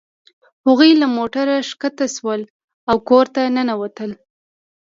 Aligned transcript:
هغوی 0.67 0.91
له 1.01 1.07
موټر 1.17 1.47
ښکته 1.69 2.05
شول 2.15 2.41
او 2.89 2.95
کور 3.09 3.25
ته 3.35 3.41
ننوتل 3.55 4.11